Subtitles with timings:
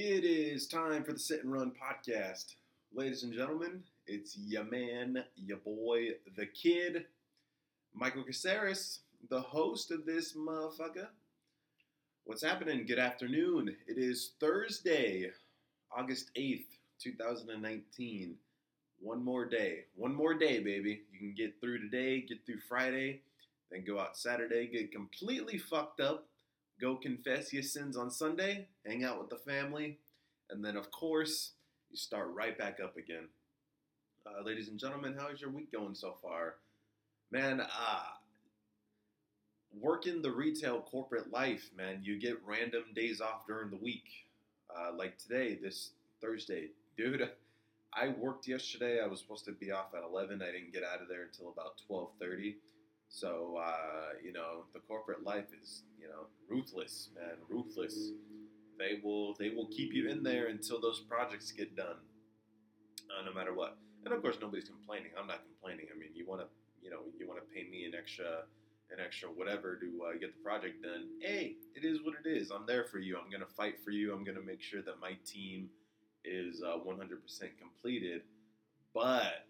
[0.00, 2.54] It is time for the Sit and Run podcast.
[2.94, 7.06] Ladies and gentlemen, it's your man, your boy, the kid,
[7.92, 11.08] Michael Caceres, the host of this motherfucker.
[12.26, 12.86] What's happening?
[12.86, 13.74] Good afternoon.
[13.88, 15.32] It is Thursday,
[15.90, 16.66] August 8th,
[17.02, 18.36] 2019.
[19.00, 19.86] One more day.
[19.96, 21.00] One more day, baby.
[21.12, 23.22] You can get through today, get through Friday,
[23.72, 26.28] then go out Saturday, get completely fucked up,
[26.80, 29.98] go confess your sins on Sunday, hang out with the family,
[30.50, 31.52] and then, of course,
[31.90, 33.28] you start right back up again.
[34.26, 36.56] Uh, ladies and gentlemen, how is your week going so far?
[37.30, 38.02] Man, uh,
[39.80, 44.26] working the retail corporate life, man, you get random days off during the week.
[44.74, 46.68] Uh, like today, this Thursday.
[46.96, 47.30] Dude,
[47.94, 49.00] I worked yesterday.
[49.00, 50.42] I was supposed to be off at 11.
[50.42, 52.56] I didn't get out of there until about 12:30.
[53.08, 58.10] So uh, you know, the corporate life is you know ruthless, man, ruthless.
[58.78, 61.96] They will they will keep you in there until those projects get done,
[63.10, 63.76] uh, no matter what.
[64.04, 65.10] And of course, nobody's complaining.
[65.18, 65.86] I'm not complaining.
[65.94, 66.46] I mean, you want to
[66.82, 68.44] you know you want to pay me an extra
[68.90, 71.08] an extra whatever to uh, get the project done.
[71.20, 72.50] Hey, it is what it is.
[72.50, 73.18] I'm there for you.
[73.18, 74.12] I'm gonna fight for you.
[74.14, 75.68] I'm gonna make sure that my team
[76.24, 77.08] is uh, 100%
[77.58, 78.22] completed.
[78.94, 79.46] But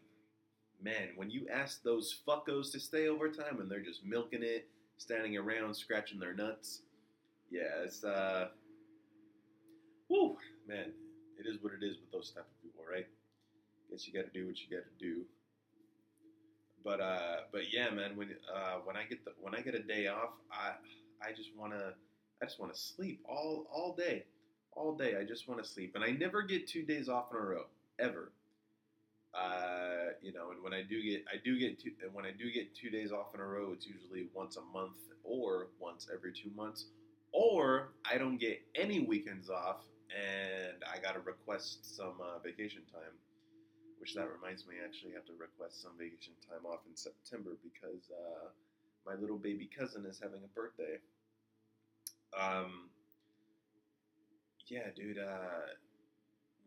[0.82, 5.36] man, when you ask those fuckos to stay overtime and they're just milking it, standing
[5.36, 6.82] around scratching their nuts,
[7.50, 8.48] yeah, it's uh,
[10.08, 10.92] whoo, man,
[11.38, 13.06] it is what it is with those type of people, right?
[13.90, 15.22] Guess you got to do what you got to do.
[16.84, 19.82] But uh, but yeah, man, when uh, when I get the when I get a
[19.82, 20.72] day off, I
[21.26, 21.92] I just wanna
[22.40, 24.24] I just wanna sleep all all day
[24.78, 25.16] all day.
[25.20, 27.64] I just want to sleep, and I never get two days off in a row
[27.98, 28.32] ever.
[29.38, 32.32] Uh, you know, and when I do get, I do get two, and when I
[32.32, 36.08] do get two days off in a row, it's usually once a month or once
[36.12, 36.86] every two months,
[37.32, 43.14] or I don't get any weekends off, and I gotta request some uh, vacation time.
[44.00, 47.58] Which that reminds me, I actually have to request some vacation time off in September
[47.62, 48.48] because uh,
[49.04, 50.98] my little baby cousin is having a birthday.
[52.38, 52.90] Um,
[54.68, 55.18] yeah, dude.
[55.18, 55.74] Uh,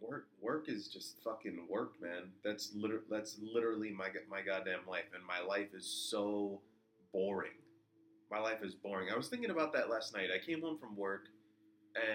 [0.01, 2.31] work work is just fucking work, man.
[2.43, 6.61] That's liter- that's literally my my goddamn life, and my life is so
[7.13, 7.51] boring.
[8.31, 9.09] My life is boring.
[9.13, 10.29] I was thinking about that last night.
[10.33, 11.25] I came home from work,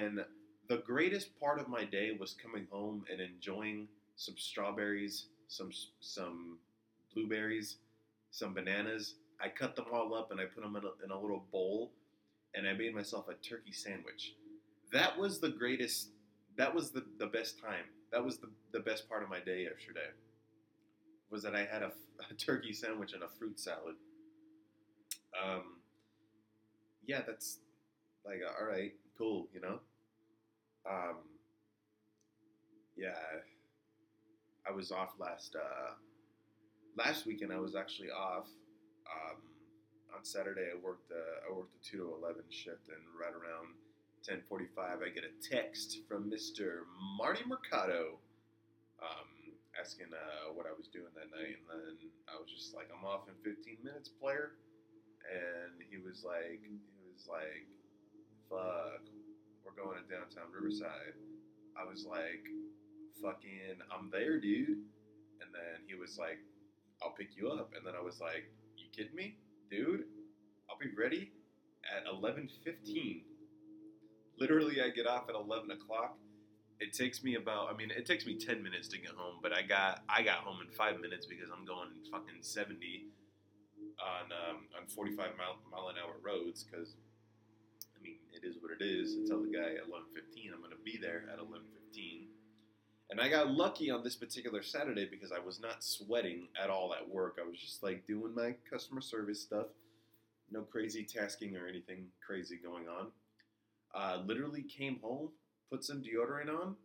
[0.00, 0.24] and
[0.68, 5.70] the greatest part of my day was coming home and enjoying some strawberries, some
[6.00, 6.58] some
[7.14, 7.78] blueberries,
[8.30, 9.14] some bananas.
[9.40, 11.92] I cut them all up and I put them in a, in a little bowl,
[12.54, 14.34] and I made myself a turkey sandwich
[14.92, 16.10] that was the greatest
[16.56, 17.84] that was the, the best time.
[18.12, 20.10] That was the, the best part of my day yesterday
[21.30, 21.90] was that i had a,
[22.30, 23.94] a turkey sandwich and a fruit salad.
[25.42, 25.76] Um,
[27.06, 27.58] yeah that's
[28.24, 29.78] like all right cool you know?
[30.88, 31.16] Um,
[32.96, 33.14] yeah
[34.68, 35.92] i was off last uh,
[36.96, 38.46] last weekend i was actually off
[39.12, 39.36] um,
[40.16, 43.74] on saturday i worked uh, i worked a 2 to 11 shift and right around
[44.26, 46.82] 10:45, I get a text from Mr.
[47.16, 48.18] Marty Mercado,
[49.00, 49.30] um,
[49.78, 53.04] asking uh, what I was doing that night, and then I was just like, "I'm
[53.06, 54.58] off in 15 minutes, player,"
[55.30, 56.74] and he was like, "He
[57.06, 57.70] was like,
[58.50, 59.06] fuck,
[59.62, 61.14] we're going to downtown Riverside."
[61.78, 62.42] I was like,
[63.22, 64.82] "Fucking, I'm there, dude,"
[65.38, 66.42] and then he was like,
[67.00, 69.38] "I'll pick you up," and then I was like, "You kidding me,
[69.70, 70.02] dude?
[70.68, 71.30] I'll be ready
[71.94, 73.35] at 11:15."
[74.38, 76.16] Literally I get off at 11 o'clock.
[76.78, 79.52] It takes me about, I mean, it takes me 10 minutes to get home, but
[79.52, 83.06] I got I got home in five minutes because I'm going fucking 70
[83.96, 86.96] on um, on 45 mile, mile an hour roads because,
[87.96, 89.16] I mean, it is what it is.
[89.16, 92.26] I tell the guy at 11.15 I'm going to be there at 11.15.
[93.08, 96.92] And I got lucky on this particular Saturday because I was not sweating at all
[96.92, 97.38] at work.
[97.40, 99.66] I was just like doing my customer service stuff.
[100.50, 103.08] No crazy tasking or anything crazy going on.
[103.96, 105.30] Uh, literally came home,
[105.72, 106.76] put some deodorant on,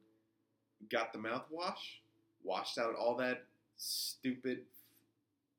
[0.90, 2.00] got the mouthwash,
[2.42, 3.44] washed out all that
[3.76, 4.60] stupid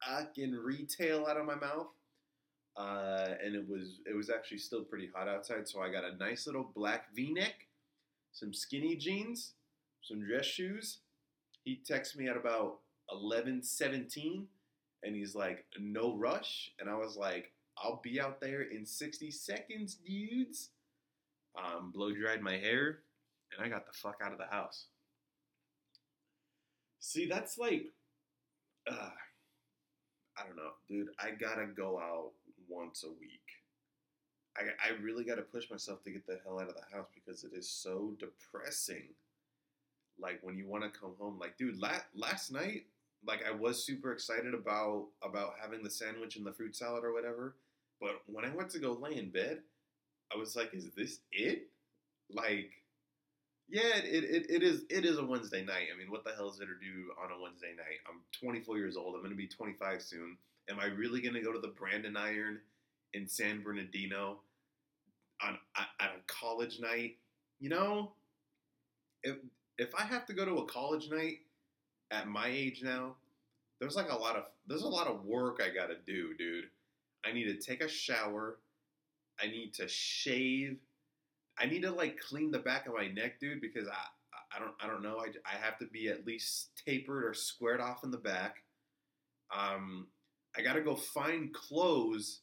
[0.02, 1.88] fucking retail out of my mouth.
[2.74, 6.16] Uh, and it was it was actually still pretty hot outside, so I got a
[6.16, 7.66] nice little black V-neck,
[8.32, 9.52] some skinny jeans,
[10.00, 11.00] some dress shoes.
[11.64, 12.78] He texts me at about
[13.10, 14.48] eleven seventeen,
[15.02, 19.30] and he's like, "No rush," and I was like, "I'll be out there in sixty
[19.30, 20.70] seconds, dudes."
[21.56, 23.00] Um, blow dried my hair,
[23.52, 24.86] and I got the fuck out of the house.
[27.00, 27.86] See, that's like,
[28.90, 29.10] uh,
[30.36, 31.08] I don't know, dude.
[31.18, 32.32] I gotta go out
[32.68, 33.40] once a week.
[34.56, 37.08] I, I really got to push myself to get the hell out of the house
[37.14, 39.08] because it is so depressing.
[40.18, 42.84] Like when you want to come home, like dude, la- last night,
[43.26, 47.12] like I was super excited about about having the sandwich and the fruit salad or
[47.12, 47.56] whatever,
[48.00, 49.60] but when I went to go lay in bed,
[50.32, 51.68] I was like, is this it?
[52.30, 52.70] Like,
[53.68, 55.88] yeah, it, it, it is it is a Wednesday night.
[55.94, 58.00] I mean, what the hell is it to do on a Wednesday night?
[58.08, 59.14] I'm 24 years old.
[59.14, 60.36] I'm gonna be 25 soon.
[60.68, 62.60] Am I really gonna go to the Brandin' Iron
[63.14, 64.40] in San Bernardino
[65.42, 67.16] on on a college night?
[67.60, 68.12] You know,
[69.22, 69.36] if
[69.78, 71.38] if I have to go to a college night
[72.10, 73.16] at my age now,
[73.80, 76.66] there's like a lot of there's a lot of work I gotta do, dude.
[77.24, 78.58] I need to take a shower.
[79.42, 80.78] I need to shave.
[81.58, 83.94] I need to like clean the back of my neck, dude, because I
[84.54, 85.18] I don't I don't know.
[85.18, 88.56] I, I have to be at least tapered or squared off in the back.
[89.54, 90.08] Um,
[90.56, 92.40] I gotta go find clothes.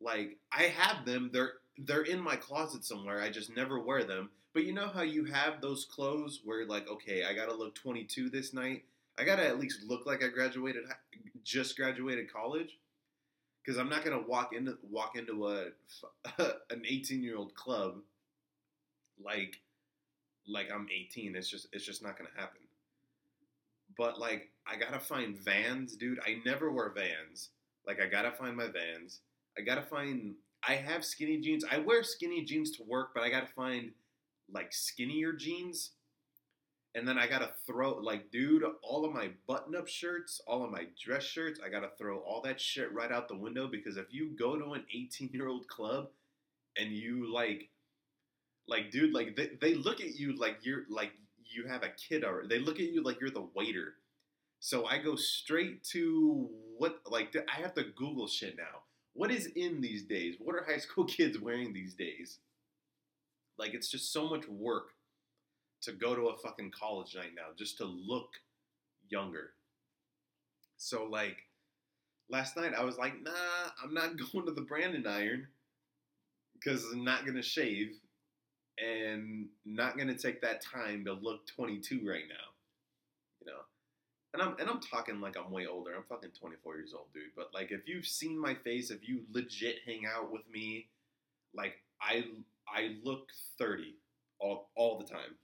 [0.00, 1.30] Like I have them.
[1.32, 3.20] They're they're in my closet somewhere.
[3.20, 4.30] I just never wear them.
[4.52, 8.30] But you know how you have those clothes where like, okay, I gotta look 22
[8.30, 8.84] this night.
[9.18, 10.84] I gotta at least look like I graduated,
[11.44, 12.78] just graduated college,
[13.64, 15.64] because I'm not gonna walk into walk into a
[16.70, 17.96] an 18 year old club
[19.22, 19.60] like
[20.48, 21.36] like I'm 18.
[21.36, 22.60] It's just it's just not gonna happen.
[23.96, 26.20] But like I gotta find Vans, dude.
[26.26, 27.50] I never wear Vans.
[27.86, 29.20] Like I gotta find my Vans.
[29.58, 30.34] I gotta find.
[30.66, 31.64] I have skinny jeans.
[31.70, 33.92] I wear skinny jeans to work, but I gotta find
[34.52, 35.92] like skinnier jeans.
[36.94, 40.86] And then I gotta throw like, dude, all of my button-up shirts, all of my
[41.02, 44.30] dress shirts, I gotta throw all that shit right out the window because if you
[44.36, 46.08] go to an 18-year-old club
[46.76, 47.68] and you like,
[48.66, 51.12] like, dude, like they, they look at you like you're like
[51.44, 53.94] you have a kid or they look at you like you're the waiter.
[54.58, 58.82] So I go straight to what like I have to Google shit now.
[59.14, 60.36] What is in these days?
[60.38, 62.38] What are high school kids wearing these days?
[63.58, 64.88] Like it's just so much work
[65.82, 68.30] to go to a fucking college night now just to look
[69.08, 69.50] younger.
[70.76, 71.36] So like
[72.30, 73.30] last night I was like, nah,
[73.82, 75.46] I'm not going to the Brandin' Iron
[76.54, 77.98] because I'm not gonna shave
[78.78, 82.34] and not gonna take that time to look 22 right now.
[83.40, 83.60] You know,
[84.34, 85.94] and I'm and I'm talking like I'm way older.
[85.94, 87.34] I'm fucking 24 years old, dude.
[87.36, 90.88] But like, if you've seen my face, if you legit hang out with me,
[91.54, 92.24] like I
[92.68, 93.28] I look
[93.58, 93.94] 30
[94.38, 95.36] all all the time,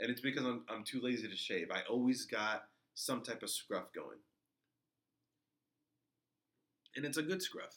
[0.00, 1.68] and it's because I'm I'm too lazy to shave.
[1.70, 2.64] I always got
[2.94, 4.18] some type of scruff going,
[6.96, 7.76] and it's a good scruff.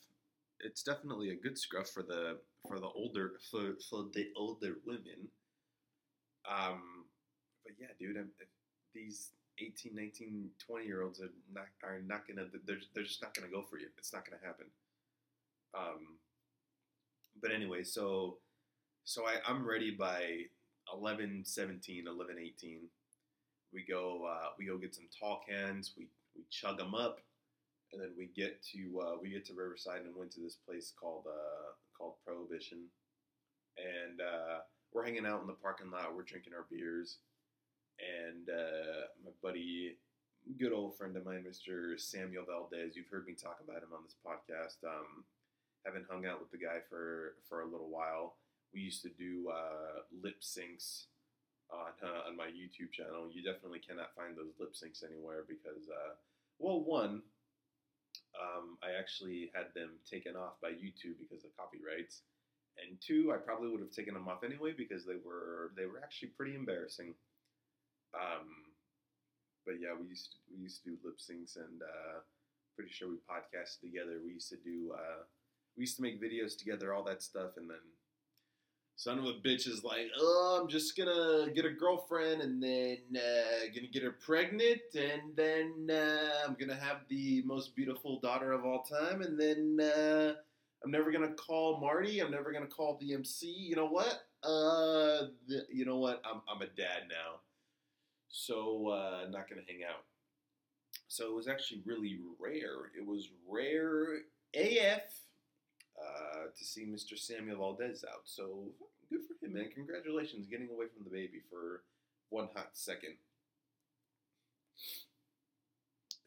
[0.60, 5.30] It's definitely a good scruff for the for the older for for the older women.
[6.50, 7.06] Um,
[7.64, 8.30] but yeah, dude, I'm,
[8.94, 13.34] these 18, 19, 20 year olds are not are not gonna they're they're just not
[13.34, 13.88] gonna go for you.
[13.98, 14.66] It's not gonna happen.
[15.78, 16.18] Um,
[17.42, 18.38] but anyway, so
[19.04, 20.46] so I, I'm ready by
[20.94, 22.80] 11, 17, 11, 18.
[23.74, 25.94] We go uh, we go get some tall cans.
[25.98, 27.20] We we chug them up,
[27.94, 30.94] and then we get to uh, we get to Riverside and went to this place
[31.00, 32.80] called uh, called Prohibition,
[33.78, 34.60] and uh,
[34.94, 36.16] we're hanging out in the parking lot.
[36.16, 37.18] We're drinking our beers,
[38.00, 39.98] and uh, my buddy,
[40.58, 42.00] good old friend of mine, Mr.
[42.00, 42.96] Samuel Valdez.
[42.96, 44.88] You've heard me talk about him on this podcast.
[44.88, 45.24] Um,
[45.86, 48.36] haven't hung out with the guy for for a little while.
[48.74, 51.06] We used to do uh, lip syncs
[51.72, 53.30] on uh, on my YouTube channel.
[53.32, 56.14] You definitely cannot find those lip syncs anywhere because, uh,
[56.60, 57.22] well, one,
[58.38, 62.22] um, I actually had them taken off by YouTube because of copyrights,
[62.78, 66.02] and two, I probably would have taken them off anyway because they were they were
[66.04, 67.14] actually pretty embarrassing.
[68.14, 68.74] Um,
[69.66, 72.22] but yeah, we used to, we used to do lip syncs, and uh,
[72.76, 74.18] pretty sure we podcasted together.
[74.24, 75.26] We used to do uh,
[75.76, 77.84] we used to make videos together, all that stuff, and then
[79.00, 82.98] son of a bitch is like, oh, I'm just gonna get a girlfriend and then
[83.16, 88.52] uh, gonna get her pregnant and then uh, I'm gonna have the most beautiful daughter
[88.52, 90.34] of all time and then uh,
[90.84, 92.20] I'm never gonna call Marty.
[92.20, 93.48] I'm never gonna call the MC.
[93.48, 94.22] You know what?
[94.44, 96.22] Uh, the, you know what?
[96.30, 97.40] I'm I'm a dad now,
[98.28, 100.04] so uh, not gonna hang out.
[101.08, 102.92] So it was actually really rare.
[102.98, 105.04] It was rare AF
[106.00, 107.18] uh, to see Mr.
[107.18, 108.24] Samuel Valdez out.
[108.26, 108.70] So
[109.10, 109.70] good for him, man.
[109.74, 111.84] Congratulations getting away from the baby for
[112.30, 113.16] one hot second.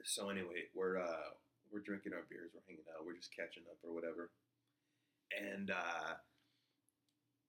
[0.04, 1.32] So anyway, we're uh,
[1.72, 4.30] we're drinking our beers, we're hanging out, we're just catching up or whatever.
[5.32, 6.14] And uh,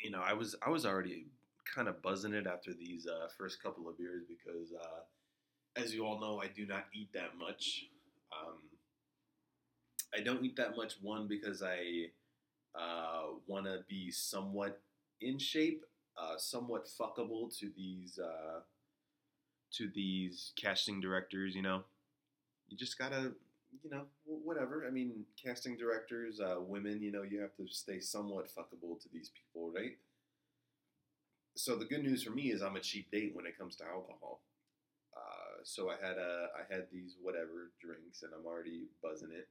[0.02, 1.28] you know, I was I was already
[1.74, 6.06] kind of buzzing it after these uh, first couple of beers because, uh, as you
[6.06, 7.86] all know, I do not eat that much.
[8.32, 8.60] Um,
[10.16, 10.96] I don't eat that much.
[11.02, 12.08] One because I
[12.76, 14.82] uh, want to be somewhat
[15.22, 15.86] in shape,
[16.18, 18.60] uh, somewhat fuckable to these uh,
[19.74, 21.56] to these casting directors.
[21.56, 21.84] You know,
[22.70, 23.34] you just gotta,
[23.84, 24.86] you know, whatever.
[24.88, 27.02] I mean, casting directors, uh, women.
[27.02, 29.98] You know, you have to stay somewhat fuckable to these people, right?
[31.56, 33.86] So the good news for me is I'm a cheap date when it comes to
[33.86, 34.42] alcohol.
[35.16, 39.48] Uh, so I had a I had these whatever drinks and I'm already buzzing it.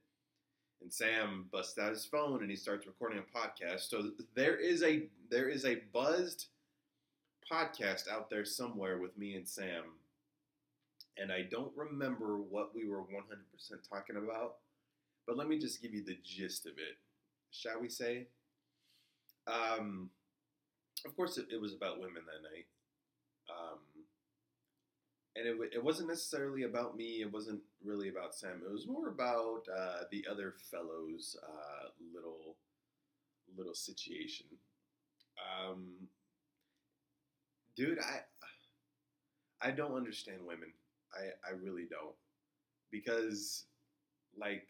[0.81, 3.89] And Sam busts out his phone and he starts recording a podcast.
[3.89, 6.47] So there is a there is a buzzed
[7.51, 9.83] podcast out there somewhere with me and Sam.
[11.17, 14.55] And I don't remember what we were 100% talking about,
[15.27, 16.97] but let me just give you the gist of it,
[17.51, 18.27] shall we say?
[19.47, 20.09] Um,
[21.05, 22.65] of course, it, it was about women that night.
[23.49, 23.79] Um,
[25.35, 27.21] and it, it wasn't necessarily about me.
[27.21, 28.61] It wasn't really about Sam.
[28.65, 32.57] It was more about uh, the other fellows' uh, little
[33.57, 34.47] little situation.
[35.37, 36.07] Um,
[37.75, 38.21] dude, I
[39.61, 40.71] I don't understand women.
[41.13, 42.15] I I really don't
[42.91, 43.65] because
[44.37, 44.67] like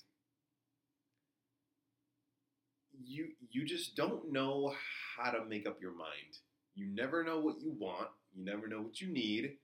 [3.03, 4.73] you you just don't know
[5.17, 6.37] how to make up your mind.
[6.75, 8.09] You never know what you want.
[8.35, 9.57] You never know what you need.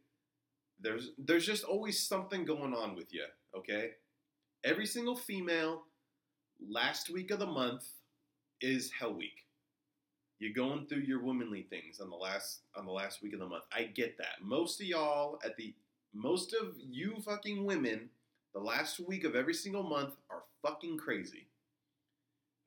[0.81, 3.91] There's there's just always something going on with you, okay?
[4.63, 5.83] Every single female
[6.65, 7.85] last week of the month
[8.61, 9.45] is hell week.
[10.39, 13.47] You're going through your womanly things on the last on the last week of the
[13.47, 13.63] month.
[13.73, 14.41] I get that.
[14.41, 15.73] Most of y'all at the
[16.13, 18.09] most of you fucking women,
[18.53, 21.47] the last week of every single month are fucking crazy.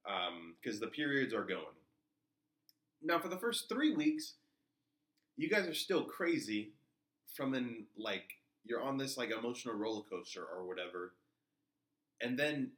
[0.06, 1.76] Um, because the periods are going.
[3.02, 4.34] Now, for the first three weeks,
[5.36, 6.72] you guys are still crazy
[7.34, 8.24] from an like
[8.64, 11.14] you're on this like emotional roller coaster or whatever,
[12.20, 12.72] and then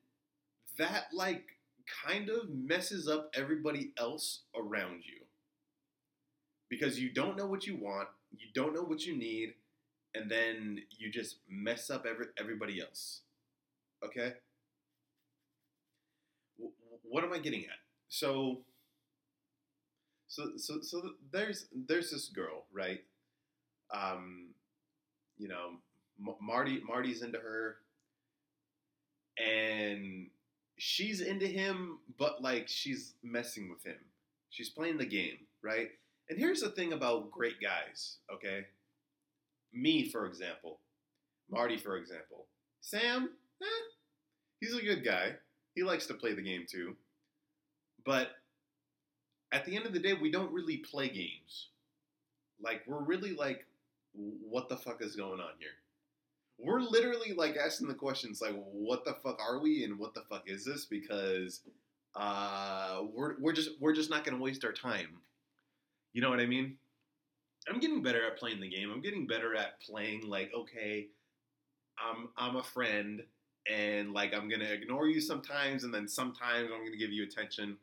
[0.78, 1.44] that like
[2.06, 5.26] kind of messes up everybody else around you
[6.68, 9.54] because you don't know what you want, you don't know what you need,
[10.14, 13.22] and then you just mess up every everybody else.
[14.04, 14.34] Okay.
[17.02, 17.78] What am I getting at?
[18.08, 18.62] So
[20.26, 23.02] so so so there's there's this girl, right?
[23.92, 24.48] Um,
[25.38, 25.72] you know,
[26.18, 27.76] M- Marty Marty's into her,
[29.38, 30.28] and
[30.76, 33.98] she's into him, but like she's messing with him.
[34.50, 35.88] She's playing the game, right?
[36.28, 38.66] And here's the thing about great guys, okay?
[39.72, 40.78] Me, for example,
[41.50, 42.46] Marty, for example,
[42.80, 43.66] Sam, eh,
[44.60, 45.32] he's a good guy.
[45.74, 46.96] He likes to play the game too.
[48.04, 48.28] But
[49.52, 51.68] at the end of the day, we don't really play games.
[52.62, 53.66] Like, we're really like,
[54.14, 55.68] what the fuck is going on here?
[56.58, 60.22] We're literally like asking the questions like, what the fuck are we and what the
[60.28, 60.84] fuck is this?
[60.84, 61.60] Because
[62.14, 65.18] uh, we're, we're just we're just not gonna waste our time.
[66.12, 66.76] You know what I mean?
[67.68, 68.90] I'm getting better at playing the game.
[68.92, 71.08] I'm getting better at playing like, okay,
[71.98, 73.22] I'm I'm a friend
[73.68, 77.78] and like I'm gonna ignore you sometimes and then sometimes I'm gonna give you attention.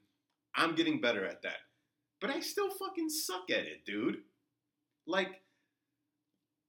[0.55, 1.59] I'm getting better at that.
[2.21, 4.19] But I still fucking suck at it, dude.
[5.07, 5.41] Like,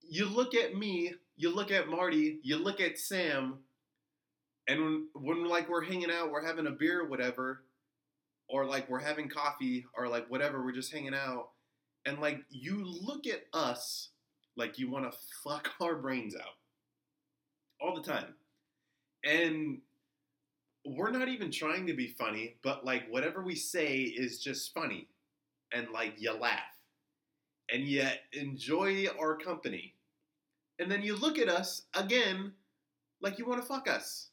[0.09, 3.59] you look at me, you look at Marty, you look at Sam,
[4.69, 7.65] and when, when like we're hanging out, we're having a beer or whatever,
[8.49, 11.49] or like we're having coffee or like whatever, we're just hanging out,
[12.05, 14.11] and like you look at us
[14.57, 16.57] like you want to fuck our brains out
[17.81, 18.35] all the time.
[19.25, 19.79] And
[20.85, 25.09] we're not even trying to be funny, but like whatever we say is just funny.
[25.73, 26.72] And like you laugh.
[27.73, 29.95] And yet enjoy our company.
[30.79, 32.53] And then you look at us again
[33.23, 34.29] like you want to fuck us.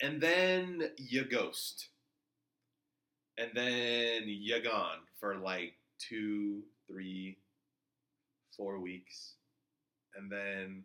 [0.00, 1.88] And then you ghost.
[3.36, 7.38] And then you're gone for like two, three,
[8.56, 9.34] four weeks.
[10.14, 10.84] And then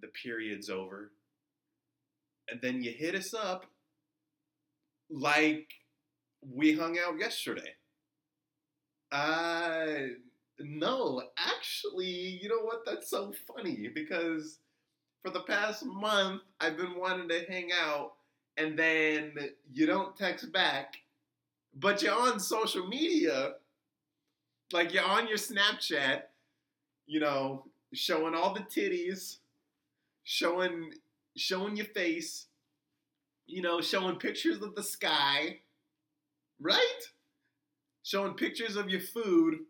[0.00, 1.12] the period's over.
[2.50, 3.66] And then you hit us up
[5.08, 5.68] like
[6.42, 7.74] we hung out yesterday.
[9.12, 9.86] Uh,
[10.58, 12.84] no, actually, you know what?
[12.86, 14.58] That's so funny because
[15.22, 18.12] for the past month, I've been wanting to hang out,
[18.56, 19.34] and then
[19.72, 20.96] you don't text back,
[21.74, 23.54] but you're on social media,
[24.72, 26.22] like you're on your Snapchat,
[27.06, 29.38] you know, showing all the titties,
[30.24, 30.92] showing
[31.36, 32.46] showing your face,
[33.46, 35.60] you know, showing pictures of the sky,
[36.60, 37.00] right?
[38.02, 39.60] Showing pictures of your food.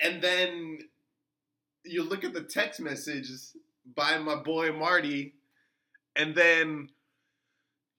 [0.00, 0.78] And then
[1.84, 3.56] you look at the text messages
[3.94, 5.34] by my boy Marty,
[6.16, 6.88] and then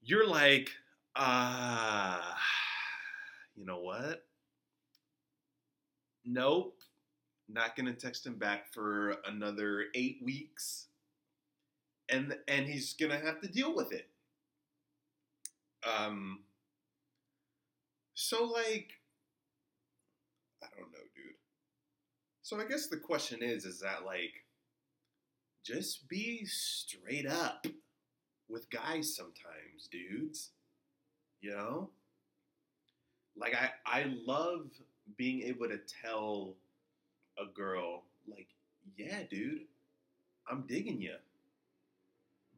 [0.01, 0.69] you're like,
[1.15, 2.21] Uh,
[3.55, 4.25] you know what?
[6.23, 6.79] Nope.
[7.49, 10.87] Not gonna text him back for another eight weeks.
[12.09, 14.09] And and he's gonna have to deal with it.
[15.83, 16.45] Um
[18.13, 18.89] so like
[20.63, 21.35] I don't know, dude.
[22.41, 24.45] So I guess the question is is that like
[25.63, 27.65] just be straight up
[28.49, 30.49] with guys sometimes, dudes.
[31.41, 31.89] You know?
[33.37, 34.67] Like I I love
[35.17, 36.55] being able to tell
[37.39, 38.47] a girl like,
[38.97, 39.65] "Yeah, dude,
[40.49, 41.15] I'm digging you."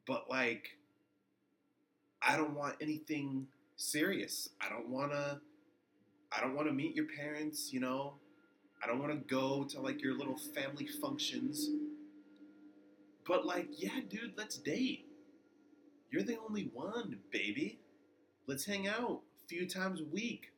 [0.05, 0.77] But like
[2.21, 4.49] I don't want anything serious.
[4.61, 5.39] I don't want to
[6.31, 8.15] I don't want to meet your parents, you know?
[8.83, 11.69] I don't want to go to like your little family functions.
[13.25, 15.05] But like, yeah, dude, let's date.
[16.11, 17.79] You're the only one, baby.
[18.47, 20.53] Let's hang out a few times a week.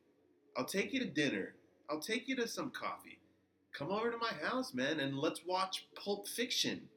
[0.56, 1.54] I'll take you to dinner.
[1.90, 3.20] I'll take you to some coffee.
[3.72, 6.88] Come over to my house, man, and let's watch Pulp Fiction.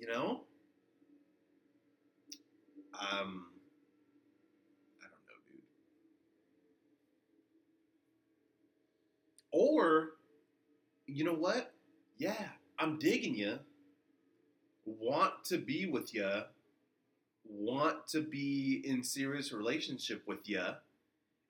[0.00, 0.44] You know?
[3.00, 3.46] Um,
[5.00, 5.62] I don't know, dude.
[9.52, 10.12] Or,
[11.06, 11.72] you know what?
[12.18, 13.58] Yeah, I'm digging you.
[14.84, 16.42] Want to be with you.
[17.48, 20.64] Want to be in serious relationship with you.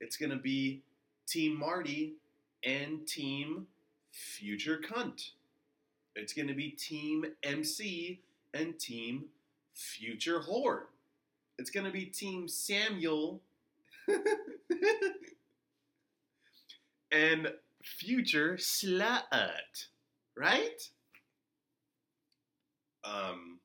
[0.01, 0.83] It's gonna be
[1.27, 2.15] Team Marty
[2.65, 3.67] and Team
[4.11, 5.31] Future Cunt.
[6.17, 8.21] It's gonna be Team MC
[8.53, 9.27] and Team
[9.75, 10.87] Future Whore.
[11.59, 13.41] It's gonna be Team Samuel
[17.13, 17.53] and
[17.85, 19.87] Future Slut,
[20.37, 20.91] right?
[23.05, 23.59] Um.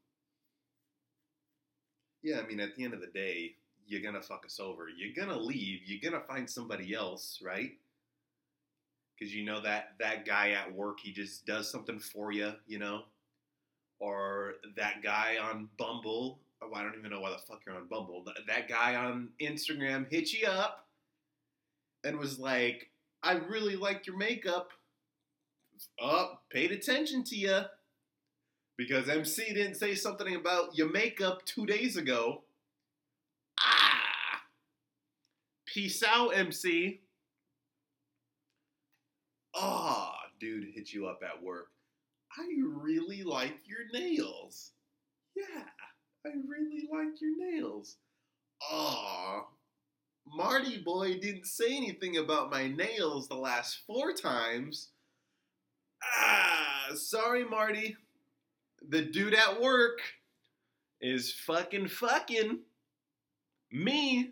[2.24, 3.55] Yeah, I mean, at the end of the day,
[3.88, 4.88] you're gonna fuck us over.
[4.89, 5.81] You're gonna leave.
[5.86, 7.71] You're gonna find somebody else, right?
[9.17, 12.80] Because you know that that guy at work, he just does something for you, you
[12.80, 13.03] know,
[13.99, 16.39] or that guy on Bumble.
[16.62, 18.25] Oh, I don't even know why the fuck you're on Bumble.
[18.47, 20.88] That guy on Instagram hit you up
[22.03, 22.89] and was like,
[23.27, 24.71] "I really like your makeup."
[25.99, 27.61] Oh, paid attention to you
[28.77, 32.43] because MC didn't say something about your makeup two days ago.
[33.59, 34.43] Ah!
[35.65, 37.01] Peace out, MC.
[39.55, 41.71] Ah, dude hit you up at work.
[42.37, 44.71] I really like your nails.
[45.35, 45.65] Yeah,
[46.25, 47.97] I really like your nails.
[48.71, 49.47] Ah,
[50.33, 54.89] Marty boy didn't say anything about my nails the last four times.
[56.03, 57.95] Ah, sorry, Marty.
[58.89, 59.99] The dude at work
[61.01, 62.59] is fucking fucking
[63.71, 64.31] me.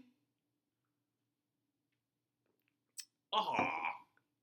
[3.33, 3.69] Aw,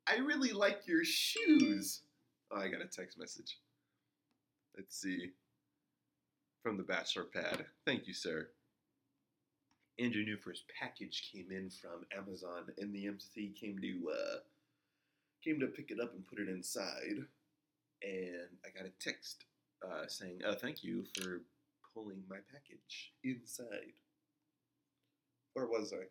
[0.06, 2.02] I really like your shoes.
[2.50, 3.58] Oh, I got a text message.
[4.76, 5.30] Let's see.
[6.62, 7.64] From the Bachelor Pad.
[7.86, 8.48] Thank you, sir.
[9.98, 14.37] Andrew Newford's package came in from Amazon, and the MC came to uh,
[15.44, 17.26] came to pick it up and put it inside.
[18.02, 19.44] And I got a text
[19.85, 21.42] uh, saying, "Oh, thank you for
[21.94, 23.92] pulling my package inside."
[25.55, 26.05] Where was I?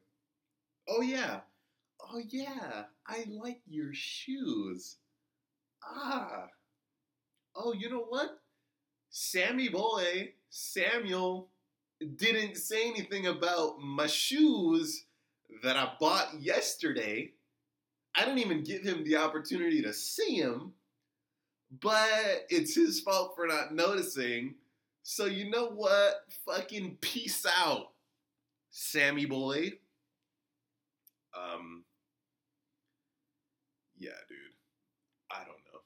[0.87, 1.41] Oh yeah,
[2.01, 2.83] oh yeah.
[3.07, 4.97] I like your shoes.
[5.83, 6.47] Ah.
[7.55, 8.39] Oh, you know what?
[9.09, 11.49] Sammy boy, Samuel,
[12.15, 15.05] didn't say anything about my shoes
[15.63, 17.31] that I bought yesterday.
[18.15, 20.73] I didn't even give him the opportunity to see him,
[21.79, 24.55] but it's his fault for not noticing.
[25.03, 26.25] So, you know what?
[26.45, 27.91] Fucking peace out,
[28.69, 29.73] Sammy boy.
[31.35, 31.83] Um,
[33.97, 34.37] yeah, dude.
[35.31, 35.79] I don't know.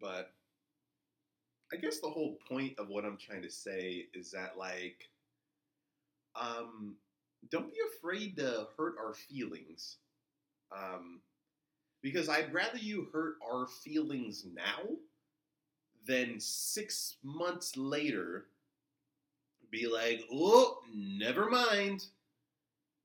[0.00, 0.32] But
[1.72, 5.08] I guess the whole point of what I'm trying to say is that like
[6.40, 6.96] um
[7.50, 9.98] don't be afraid to hurt our feelings.
[10.76, 11.20] Um
[12.02, 14.96] because I'd rather you hurt our feelings now
[16.06, 18.46] than 6 months later
[19.70, 22.06] be like, "Oh, never mind.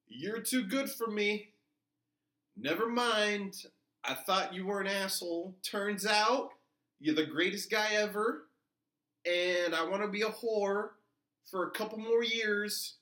[0.08, 1.54] You're too good for me.
[2.56, 3.66] Never mind.
[4.04, 5.56] I thought you were an asshole.
[5.64, 6.52] Turns out
[7.00, 8.48] you're the greatest guy ever,
[9.26, 10.90] and I want to be a whore
[11.50, 12.96] for a couple more years,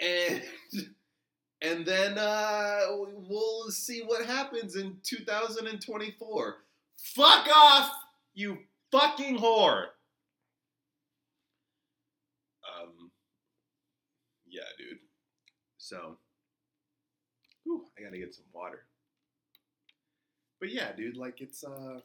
[0.00, 0.42] and
[1.62, 6.56] and then uh, we'll see what happens in 2024.
[6.96, 7.90] Fuck off,
[8.34, 8.58] you
[8.90, 9.86] fucking whore.
[12.64, 13.10] Um,
[14.46, 14.98] yeah, dude.
[15.78, 16.18] So,
[17.64, 18.84] whew, I gotta get some water.
[20.60, 22.00] But yeah, dude, like it's uh,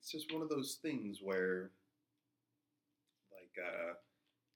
[0.00, 1.70] it's just one of those things where,
[3.58, 3.94] uh,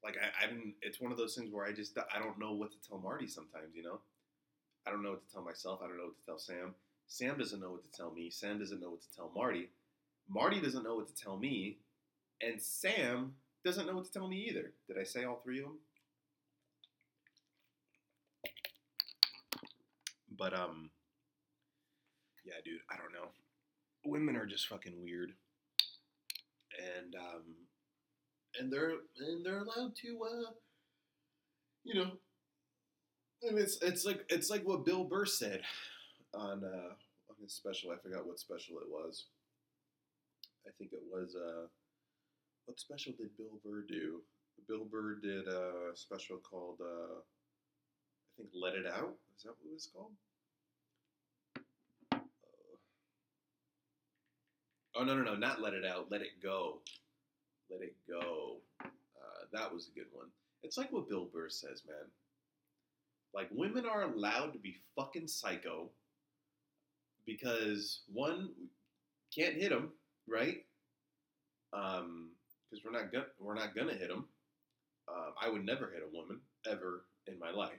[0.04, 0.74] like I, I didn't.
[0.82, 3.26] It's one of those things where I just I don't know what to tell Marty
[3.26, 3.74] sometimes.
[3.74, 4.00] You know,
[4.86, 5.80] I don't know what to tell myself.
[5.82, 6.74] I don't know what to tell Sam.
[7.06, 8.30] Sam doesn't know what to tell me.
[8.30, 9.70] Sam doesn't know what to tell Marty.
[10.28, 11.78] Marty doesn't know what to tell me,
[12.42, 13.34] and Sam
[13.64, 14.72] doesn't know what to tell me either.
[14.86, 15.78] Did I say all three of them?
[20.36, 20.90] But um,
[22.44, 23.30] yeah, dude, I don't know.
[24.04, 25.32] Women are just fucking weird,
[26.96, 27.42] and um,
[28.58, 30.50] and they're and they're allowed to uh,
[31.84, 32.10] you know,
[33.42, 35.62] and it's it's like it's like what Bill Burr said
[36.34, 36.92] on uh
[37.30, 37.90] on his special.
[37.90, 39.26] I forgot what special it was.
[40.66, 41.66] I think it was uh,
[42.66, 44.20] what special did Bill Burr do?
[44.68, 49.14] Bill Burr did a special called uh, I think Let It Out.
[49.36, 50.12] Is that what it was called?
[54.94, 55.36] Oh no no no!
[55.36, 56.10] Not let it out.
[56.10, 56.80] Let it go.
[57.70, 58.56] Let it go.
[58.80, 60.26] Uh, that was a good one.
[60.62, 62.10] It's like what Bill Burr says, man.
[63.34, 65.90] Like women are allowed to be fucking psycho
[67.26, 68.50] because one
[69.34, 69.90] can't hit them,
[70.26, 70.64] right?
[71.72, 72.30] Um,
[72.70, 74.24] because we're not gonna we're not gonna hit them.
[75.08, 77.78] Um, I would never hit a woman ever in my life.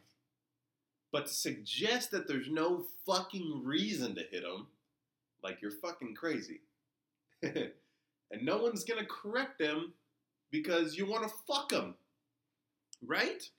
[1.11, 4.67] But to suggest that there's no fucking reason to hit them,
[5.43, 6.61] like you're fucking crazy.
[8.31, 9.93] and no one's gonna correct them
[10.51, 11.95] because you want to fuck them,
[13.05, 13.49] right?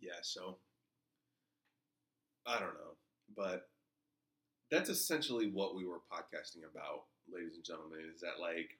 [0.00, 0.58] Yeah, so
[2.46, 2.96] I don't know,
[3.36, 3.68] but
[4.70, 8.00] that's essentially what we were podcasting about, ladies and gentlemen.
[8.14, 8.78] Is that like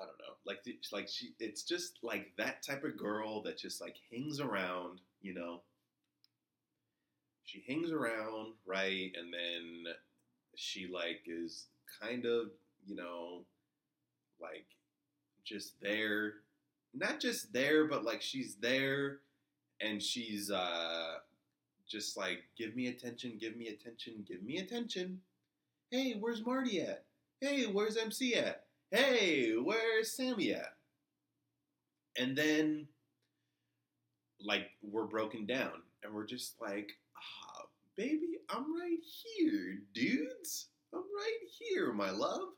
[0.00, 0.60] I don't know, like
[0.92, 5.34] like she, it's just like that type of girl that just like hangs around, you
[5.34, 5.62] know.
[7.44, 9.92] She hangs around, right, and then
[10.56, 11.66] she like is
[12.00, 12.50] kind of,
[12.86, 13.44] you know,
[14.40, 14.66] like
[15.44, 16.34] just there,
[16.94, 19.18] not just there, but like she's there,
[19.80, 21.16] and she's uh
[21.88, 25.20] just like give me attention, give me attention, give me attention.
[25.90, 27.04] Hey, where's Marty at?
[27.40, 28.64] Hey, where's MC at?
[28.92, 30.74] hey, where's Sammy at?
[32.16, 32.86] And then,
[34.44, 37.62] like, we're broken down and we're just like, ah,
[37.96, 40.68] baby, I'm right here, dudes.
[40.92, 42.48] I'm right here, my love.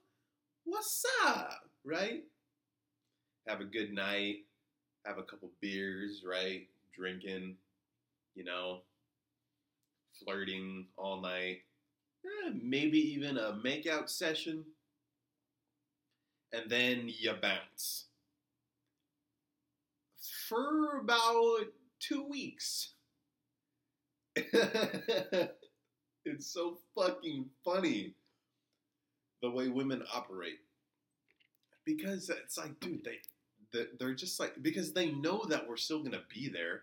[0.65, 1.71] What's up?
[1.85, 2.25] Right?
[3.47, 4.47] Have a good night,
[5.05, 6.67] have a couple beers, right?
[6.97, 7.57] Drinking,
[8.35, 8.81] you know,
[10.19, 11.59] flirting all night.
[12.25, 14.65] Eh, maybe even a makeout session
[16.55, 18.07] and then you bounce
[20.49, 21.67] for about
[21.99, 22.94] two weeks.
[26.25, 28.15] it's so fucking funny
[29.43, 30.59] the way women operate
[31.85, 33.19] because it's like, dude, they
[33.99, 36.83] they're just like because they know that we're still gonna be there.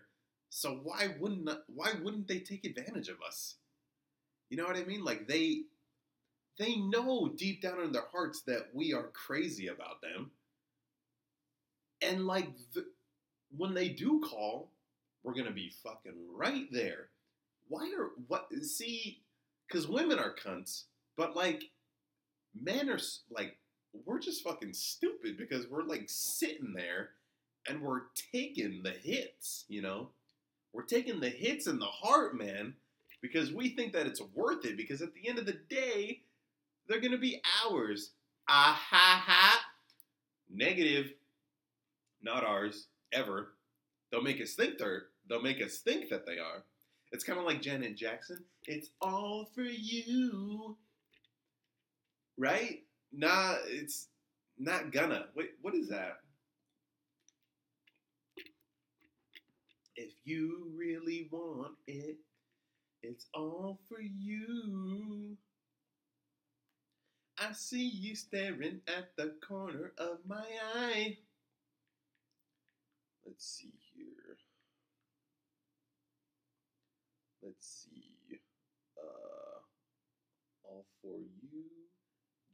[0.50, 3.56] So why wouldn't why wouldn't they take advantage of us?
[4.50, 5.04] You know what I mean?
[5.04, 5.62] Like they
[6.58, 10.32] they know deep down in their hearts that we are crazy about them.
[12.02, 12.86] And like the,
[13.56, 14.72] when they do call,
[15.24, 17.10] we're to be fucking right there.
[17.72, 19.22] Why are what see
[19.70, 20.84] cuz women are cunts,
[21.16, 21.70] but like
[22.54, 23.56] men are like
[24.04, 27.10] we're just fucking stupid because we're like sitting there
[27.66, 30.10] and we're taking the hits, you know?
[30.74, 32.74] We're taking the hits in the heart, man,
[33.22, 36.20] because we think that it's worth it because at the end of the day,
[36.86, 38.10] they're to be ours.
[38.48, 39.64] Ah ha ha.
[40.50, 41.14] Negative.
[42.20, 42.88] Not ours.
[43.12, 43.54] Ever.
[44.10, 45.04] They'll make us think they're.
[45.26, 46.64] They'll make us think that they are.
[47.12, 48.42] It's kind of like Janet Jackson.
[48.66, 50.76] It's all for you.
[52.38, 52.80] Right?
[53.12, 54.08] Nah, it's
[54.58, 55.26] not gonna.
[55.36, 56.18] Wait, what is that?
[59.94, 62.16] If you really want it,
[63.02, 65.36] it's all for you.
[67.38, 71.18] I see you staring at the corner of my eye.
[73.26, 74.36] Let's see here.
[77.42, 78.38] Let's see.
[78.96, 79.58] Uh,
[80.64, 81.64] all for you,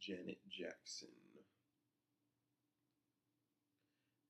[0.00, 1.08] Janet Jackson.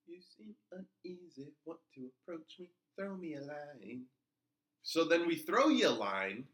[0.07, 4.04] You seem uneasy, want to approach me, throw me a line.
[4.83, 6.44] So then we throw you a line,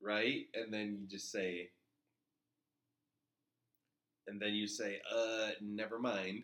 [0.00, 0.46] right?
[0.54, 1.70] And then you just say,
[4.26, 6.42] and then you say, uh, never mind.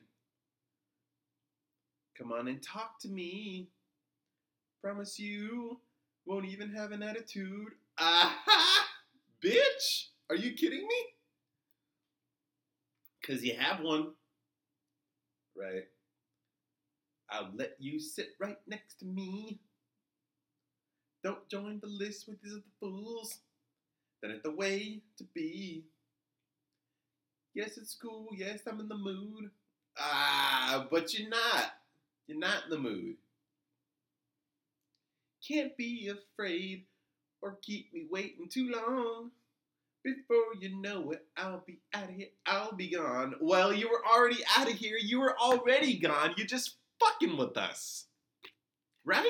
[2.16, 3.68] Come on and talk to me.
[4.80, 5.80] Promise you
[6.24, 7.72] won't even have an attitude.
[7.98, 8.86] Aha!
[9.44, 10.06] Bitch!
[10.30, 11.04] Are you kidding me?
[13.20, 14.12] Because you have one.
[15.56, 15.84] Right.
[17.30, 19.60] I'll let you sit right next to me.
[21.22, 23.38] Don't join the list with these other fools.
[24.20, 25.84] That ain't the way to be.
[27.54, 28.28] Yes, it's cool.
[28.34, 29.50] Yes, I'm in the mood.
[29.98, 31.72] Ah, but you're not.
[32.26, 33.16] You're not in the mood.
[35.46, 36.84] Can't be afraid
[37.42, 39.30] or keep me waiting too long.
[40.04, 42.26] Before you know it, I'll be out of here.
[42.44, 43.36] I'll be gone.
[43.40, 44.98] Well, you were already out of here.
[45.00, 46.34] You were already gone.
[46.36, 48.04] You're just fucking with us.
[49.06, 49.24] Right?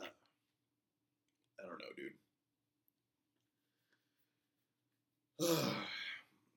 [0.00, 0.06] Uh,
[1.58, 1.92] I don't know,
[5.48, 5.74] dude.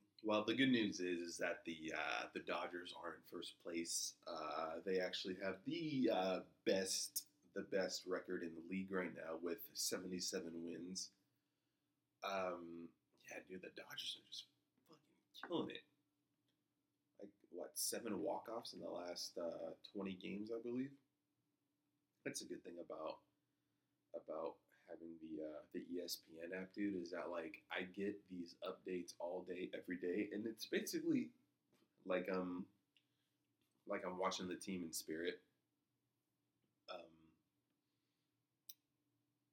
[0.24, 4.14] well, the good news is, is that the uh, the Dodgers are in first place.
[4.26, 9.38] Uh, they actually have the uh, best the best record in the league right now
[9.42, 11.10] with 77 wins.
[12.24, 12.90] Um,
[13.30, 14.46] yeah, dude, the Dodgers are just
[14.90, 15.84] fucking killing it.
[17.20, 20.92] Like what, seven walk-offs in the last uh, 20 games, I believe.
[22.26, 23.18] That's a good thing about
[24.16, 24.54] about
[24.90, 27.02] having the uh, the ESPN app, dude.
[27.02, 31.30] Is that like I get these updates all day, every day, and it's basically
[32.06, 32.66] like um
[33.88, 35.40] like I'm watching the team in spirit.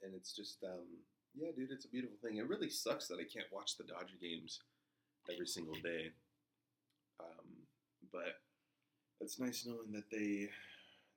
[0.03, 0.87] And it's just um
[1.35, 2.39] yeah, dude, it's a beautiful thing.
[2.39, 4.59] It really sucks that I can't watch the Dodger games
[5.31, 6.11] every single day.
[7.21, 7.47] Um,
[8.13, 8.43] but
[9.21, 10.49] it's nice knowing that they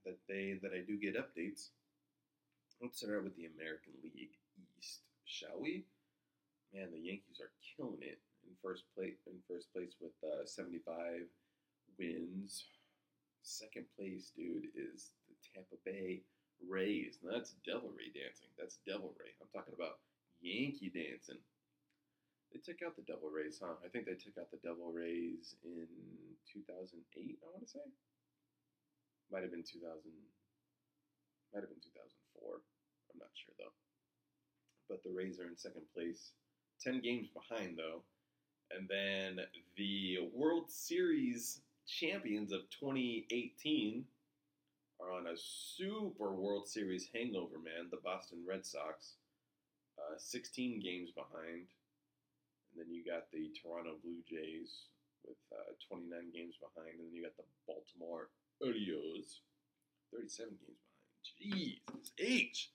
[0.06, 1.69] that they that I do get updates.
[2.82, 4.36] Let's start out with the American League
[4.78, 5.86] East, shall we?
[6.74, 9.17] Man, the Yankees are killing it in first place.
[9.26, 11.26] In first place with uh, 75
[11.98, 12.65] wins.
[13.41, 16.22] Second place, dude, is the Tampa Bay
[16.67, 17.19] Rays.
[17.23, 18.49] Now that's Devil Ray dancing.
[18.58, 19.32] That's Devil Ray.
[19.41, 19.99] I'm talking about
[20.41, 21.39] Yankee dancing.
[22.52, 23.82] They took out the Devil Rays, huh?
[23.82, 25.89] I think they took out the Devil Rays in
[26.45, 27.02] 2008.
[27.41, 27.86] I want to say.
[29.32, 29.82] Might have been 2000.
[31.54, 32.62] Might have been 2004.
[33.10, 33.73] I'm not sure though.
[34.89, 36.34] But the Rays are in second place,
[36.82, 38.06] 10 games behind though.
[38.69, 39.45] And then
[39.78, 44.06] the World Series champions of 2018
[45.04, 47.89] are on a super World Series hangover, man.
[47.92, 49.16] The Boston Red Sox,
[50.00, 51.68] uh, 16 games behind.
[52.72, 54.88] And then you got the Toronto Blue Jays
[55.26, 57.00] with uh, 29 games behind.
[57.00, 58.30] And then you got the Baltimore
[58.62, 59.42] Orioles,
[60.13, 60.94] 37 games behind.
[61.38, 62.72] Jesus H.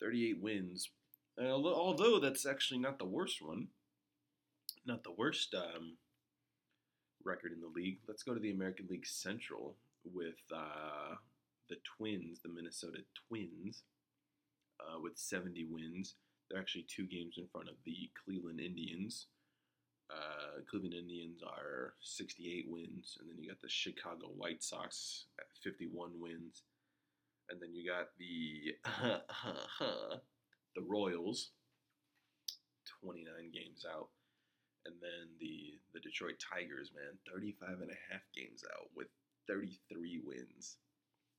[0.00, 0.90] 38 wins.
[1.38, 3.68] Although, although that's actually not the worst one,
[4.86, 5.96] not the worst um,
[7.24, 11.14] record in the league, let's go to the American League Central with uh,
[11.68, 13.84] the Twins, the Minnesota Twins,
[14.80, 16.14] uh, with 70 wins.
[16.48, 19.26] They're actually two games in front of the Cleveland Indians.
[20.10, 25.46] Uh, Cleveland Indians are 68 wins, and then you got the Chicago White Sox at
[25.62, 26.62] 51 wins
[27.50, 28.74] and then you got the
[30.76, 31.50] the Royals,
[33.02, 34.08] 29 games out,
[34.86, 39.08] and then the the Detroit Tigers, man, 35 and a half games out with
[39.50, 40.76] 33 wins.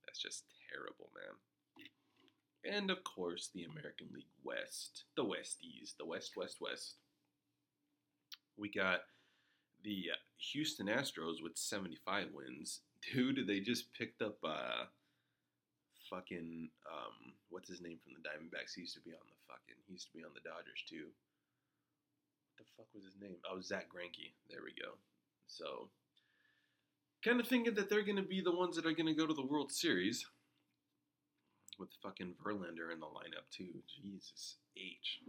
[0.05, 1.35] That's just terrible, man.
[2.63, 6.97] And of course, the American League West, the Westies, the West, West, West.
[8.57, 9.01] We got
[9.83, 10.11] the
[10.51, 12.81] Houston Astros with 75 wins.
[13.13, 14.85] Dude, they just picked up uh,
[16.09, 18.75] fucking um, what's his name from the Diamondbacks?
[18.75, 19.79] He used to be on the fucking.
[19.87, 21.09] He used to be on the Dodgers too.
[22.53, 23.41] What the fuck was his name?
[23.49, 24.37] Oh, Zack Greinke.
[24.51, 25.01] There we go.
[25.47, 25.89] So,
[27.23, 29.45] kind of thinking that they're gonna be the ones that are gonna go to the
[29.45, 30.25] World Series
[31.79, 33.81] with fucking Verlander in the lineup too.
[33.87, 35.19] Jesus H.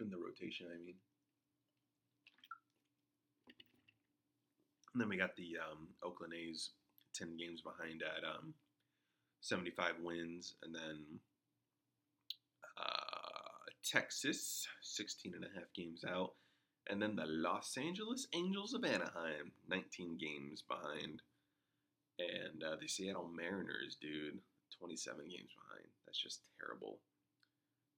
[0.00, 0.96] In the rotation, I mean.
[4.92, 6.70] And then we got the um, Oakland A's
[7.14, 8.54] 10 games behind at um,
[9.40, 10.54] 75 wins.
[10.62, 11.18] And then
[12.78, 16.34] uh, Texas, 16 and a half games out.
[16.88, 21.22] And then the Los Angeles Angels of Anaheim, 19 games behind.
[22.18, 24.38] And uh, the Seattle Mariners, dude,
[24.78, 25.88] 27 games behind.
[26.06, 26.98] That's just terrible.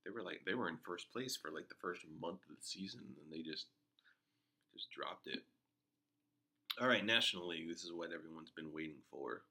[0.04, 2.62] They were like they were in first place for like the first month of the
[2.62, 3.66] season, and they just
[4.72, 5.40] just dropped it.
[6.80, 7.68] All right, National League.
[7.68, 9.42] This is what everyone's been waiting for.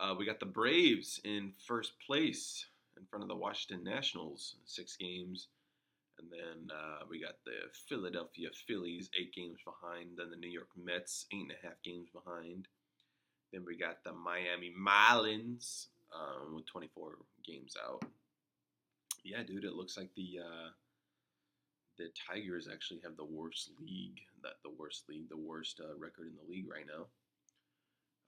[0.00, 2.66] Uh, we got the Braves in first place,
[2.98, 5.48] in front of the Washington Nationals, six games.
[6.22, 10.10] And then uh, we got the Philadelphia Phillies, eight games behind.
[10.16, 12.68] Then the New York Mets, eight and a half games behind.
[13.52, 18.04] Then we got the Miami Marlins um, with 24 games out.
[19.24, 20.70] Yeah, dude, it looks like the uh,
[21.98, 26.26] the Tigers actually have the worst league, that the worst league, the worst uh, record
[26.26, 27.06] in the league right now.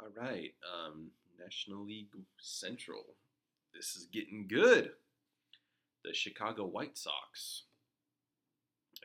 [0.00, 3.04] All right, um, National League Central.
[3.74, 4.90] This is getting good.
[6.04, 7.62] The Chicago White Sox,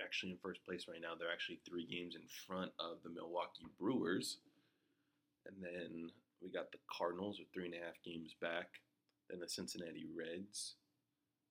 [0.03, 1.13] actually in first place right now.
[1.17, 4.37] They're actually three games in front of the Milwaukee Brewers.
[5.45, 6.09] And then
[6.41, 8.81] we got the Cardinals with three and a half games back.
[9.29, 10.75] Then the Cincinnati Reds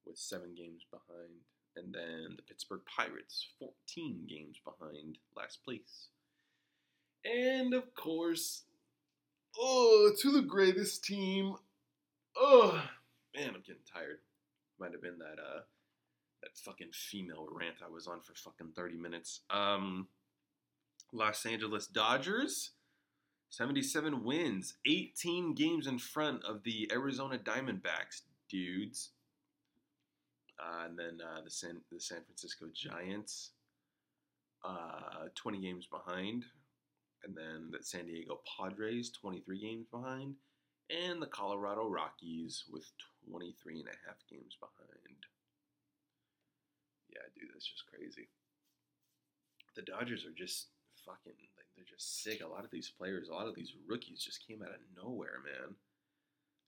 [0.06, 1.44] with seven games behind
[1.78, 6.08] and then the Pittsburgh Pirates, 14 games behind last place.
[7.24, 8.62] And of course,
[9.58, 11.54] oh, to the greatest team.
[12.36, 12.82] Oh,
[13.34, 14.18] man, I'm getting tired.
[14.80, 15.60] Might have been that uh
[16.42, 19.40] that fucking female rant I was on for fucking 30 minutes.
[19.50, 20.08] Um
[21.12, 22.72] Los Angeles Dodgers
[23.50, 29.10] 77 wins, 18 games in front of the Arizona Diamondbacks, dudes.
[30.60, 33.50] Uh, and then uh, the San the San Francisco Giants,
[34.64, 36.44] uh, 20 games behind,
[37.24, 40.34] and then the San Diego Padres, 23 games behind,
[40.90, 42.90] and the Colorado Rockies with
[43.30, 45.07] 23 and a half games behind.
[47.18, 48.30] Yeah, dude, that's just crazy.
[49.74, 50.70] The Dodgers are just
[51.02, 51.34] fucking,
[51.74, 52.42] they're just sick.
[52.42, 55.42] A lot of these players, a lot of these rookies just came out of nowhere,
[55.42, 55.74] man.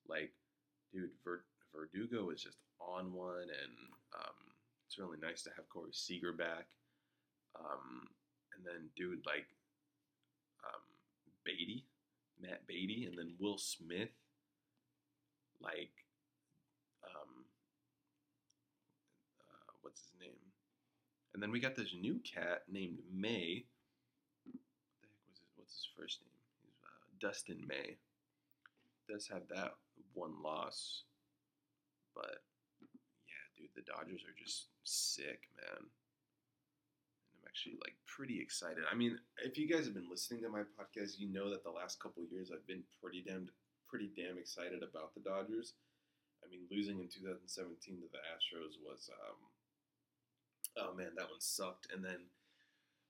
[0.08, 0.32] Like,
[0.92, 3.74] dude, Ver- Verdugo is just on one, and
[4.18, 4.38] um,
[4.86, 6.66] it's really nice to have Corey Seager back.
[7.54, 8.10] Um,
[8.56, 9.46] and then dude like
[10.66, 10.82] um,
[11.44, 11.84] Beaty,
[12.40, 14.10] Matt Beaty, and then Will Smith,
[15.60, 15.94] like
[17.06, 17.44] um,
[19.46, 20.38] uh, what's his name?
[21.34, 23.66] And then we got this new cat named May.
[24.46, 24.62] What
[25.02, 26.38] the heck was his, what's his first name?
[26.62, 27.98] He's uh, Dustin May.
[29.10, 29.74] Does have that
[30.14, 31.02] one loss,
[32.14, 32.46] but
[33.26, 35.82] yeah, dude, the Dodgers are just sick, man.
[35.82, 38.86] And I'm actually like pretty excited.
[38.86, 41.74] I mean, if you guys have been listening to my podcast, you know that the
[41.74, 43.50] last couple years I've been pretty damn
[43.90, 45.74] pretty damn excited about the Dodgers.
[46.38, 47.50] I mean, losing in 2017
[47.98, 49.50] to the Astros was um
[50.76, 51.88] oh man, that one sucked.
[51.94, 52.18] And then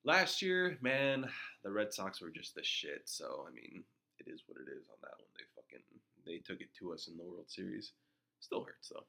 [0.04, 1.28] last year, man,
[1.62, 3.02] the Red Sox were just the shit.
[3.04, 3.84] So, I mean,
[4.18, 5.28] it is what it is on that one.
[5.36, 5.84] They fucking
[6.26, 7.92] they took it to us in the World Series.
[8.40, 9.04] Still hurts though.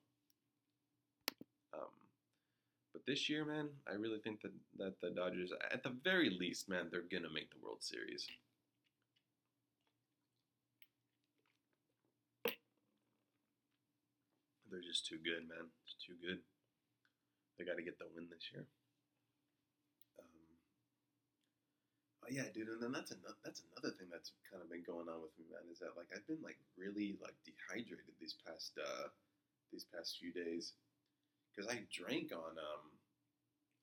[1.73, 1.91] Um,
[2.93, 6.67] but this year, man, I really think that, that the Dodgers, at the very least,
[6.67, 8.27] man, they're to make the World Series.
[14.69, 15.67] They're just too good, man.
[15.83, 16.39] It's too good.
[17.62, 18.65] They got to get the win this year.
[20.17, 20.34] Um,
[22.26, 25.06] oh yeah, dude, and then that's another that's another thing that's kind of been going
[25.06, 25.69] on with me, man.
[25.69, 29.13] Is that like I've been like really like dehydrated these past uh,
[29.69, 30.74] these past few days
[31.54, 32.97] because I drank on um,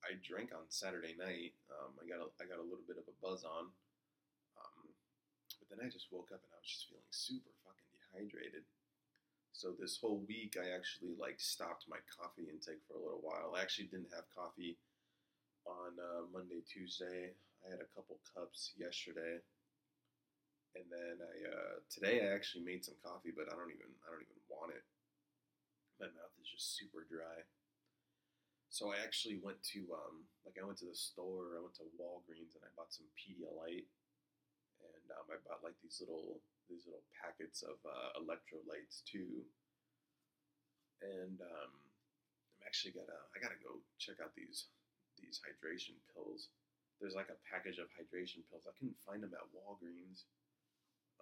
[0.02, 1.54] I drank on Saturday night.
[1.70, 3.70] Um, I got a, I got a little bit of a buzz on,
[4.58, 4.84] um,
[5.62, 8.66] but then I just woke up and I was just feeling super fucking dehydrated.
[9.58, 13.58] So this whole week I actually like stopped my coffee intake for a little while.
[13.58, 14.78] I actually didn't have coffee
[15.66, 17.34] on uh, Monday, Tuesday.
[17.66, 19.42] I had a couple cups yesterday,
[20.78, 24.14] and then I uh, today I actually made some coffee, but I don't even I
[24.14, 24.86] don't even want it.
[25.98, 27.42] My mouth is just super dry.
[28.70, 31.58] So I actually went to um, like I went to the store.
[31.58, 33.90] I went to Walgreens and I bought some Pedialyte,
[34.86, 39.44] and um, I bought like these little these little packets of uh, electrolytes too.
[41.00, 41.72] And um,
[42.58, 44.68] I'm actually gotta I gotta go check out these
[45.18, 46.52] these hydration pills.
[47.00, 48.66] There's like a package of hydration pills.
[48.66, 50.26] I couldn't find them at Walgreens.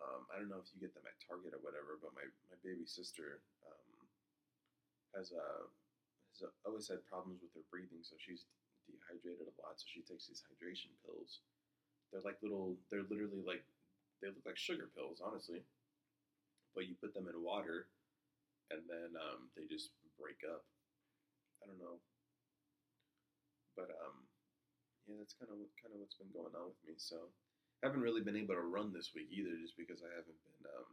[0.00, 2.58] Um, I don't know if you get them at Target or whatever, but my, my
[2.60, 3.96] baby sister um,
[5.16, 5.68] has a
[6.36, 8.44] has always had problems with her breathing, so she's
[8.84, 9.80] dehydrated a lot.
[9.80, 11.40] So she takes these hydration pills.
[12.12, 12.76] They're like little.
[12.92, 13.64] They're literally like
[14.20, 15.62] they look like sugar pills, honestly.
[16.74, 17.88] But you put them in water,
[18.70, 20.64] and then um, they just break up.
[21.64, 22.00] I don't know.
[23.76, 24.28] But um,
[25.08, 26.96] yeah, that's kind of kind of what's been going on with me.
[26.96, 27.32] So
[27.80, 30.62] I haven't really been able to run this week either, just because I haven't been.
[30.68, 30.90] Um,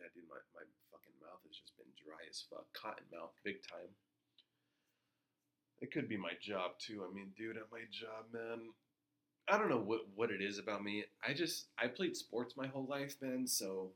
[0.00, 3.60] yeah, dude, my, my fucking mouth has just been dry as fuck, cotton mouth, big
[3.60, 3.92] time.
[5.84, 7.04] It could be my job too.
[7.04, 8.72] I mean, dude, at my job, man,
[9.48, 11.04] I don't know what what it is about me.
[11.26, 13.46] I just I played sports my whole life, man.
[13.46, 13.92] So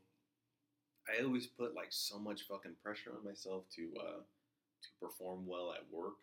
[1.07, 4.19] I always put like so much fucking pressure on myself to uh,
[4.83, 6.15] to perform well at work.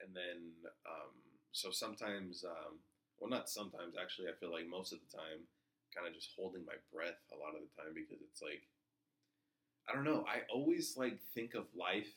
[0.00, 0.52] And then,
[0.86, 1.14] um,
[1.52, 2.80] so sometimes, um,
[3.18, 5.46] well, not sometimes, actually, I feel like most of the time,
[5.94, 8.64] kind of just holding my breath a lot of the time because it's like,
[9.88, 10.24] I don't know.
[10.28, 12.08] I always like think of life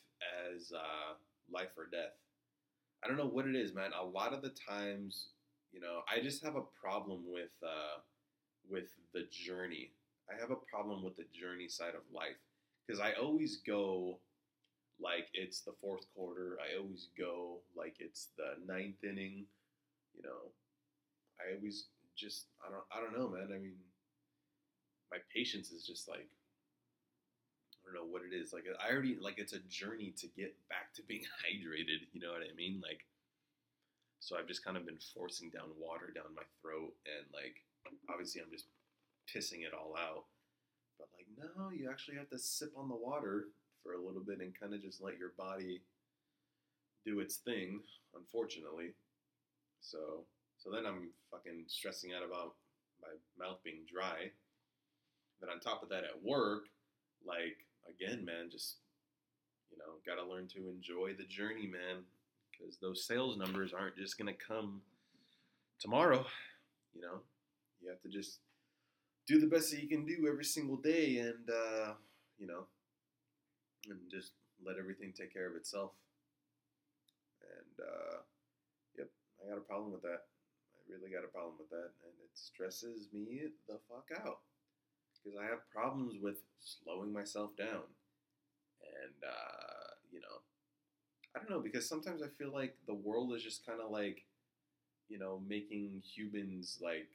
[0.54, 1.14] as uh,
[1.50, 2.14] life or death.
[3.04, 3.92] I don't know what it is, man.
[3.98, 5.30] A lot of the times,
[5.76, 8.00] you know, I just have a problem with uh,
[8.68, 9.92] with the journey.
[10.32, 12.40] I have a problem with the journey side of life
[12.86, 14.18] because I always go
[14.98, 16.56] like it's the fourth quarter.
[16.64, 19.44] I always go like it's the ninth inning.
[20.16, 20.48] You know,
[21.38, 23.54] I always just I don't I don't know, man.
[23.54, 23.76] I mean,
[25.10, 26.30] my patience is just like
[27.84, 28.54] I don't know what it is.
[28.54, 32.08] Like I already like it's a journey to get back to being hydrated.
[32.14, 32.80] You know what I mean?
[32.82, 33.04] Like,
[34.26, 37.62] so I've just kind of been forcing down water down my throat, and like
[38.10, 38.66] obviously I'm just
[39.30, 40.26] pissing it all out.
[40.98, 43.54] But like, no, you actually have to sip on the water
[43.84, 45.80] for a little bit and kind of just let your body
[47.04, 47.78] do its thing,
[48.16, 48.98] unfortunately.
[49.80, 50.26] So
[50.58, 52.58] so then I'm fucking stressing out about
[52.98, 54.34] my mouth being dry.
[55.38, 56.66] Then on top of that at work,
[57.24, 58.78] like again, man, just
[59.70, 62.02] you know, got to learn to enjoy the journey, man,
[62.56, 64.80] because those sales numbers aren't just going to come
[65.78, 66.24] tomorrow,
[66.94, 67.20] you know.
[67.82, 68.40] You have to just
[69.26, 71.92] do the best that you can do every single day and uh,
[72.38, 72.66] you know,
[73.88, 74.32] and just
[74.64, 75.92] let everything take care of itself.
[77.42, 78.18] And uh,
[78.98, 79.08] yep,
[79.42, 80.26] I got a problem with that.
[80.74, 84.40] I really got a problem with that, and it stresses me the fuck out
[85.12, 87.86] because I have problems with slowing myself down,
[88.80, 90.38] and uh, you know,
[91.36, 94.24] I don't know because sometimes I feel like the world is just kind of like,
[95.08, 97.08] you know, making humans like